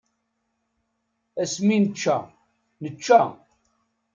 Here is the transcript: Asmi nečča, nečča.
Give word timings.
Asmi 1.41 1.77
nečča, 1.81 2.17
nečča. 2.81 3.19